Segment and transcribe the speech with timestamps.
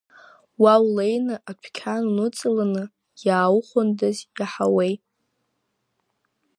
[0.61, 2.83] Уа улеины адәқьан уныҵаланы
[3.25, 4.93] иааухәондаз, иаҳауеи!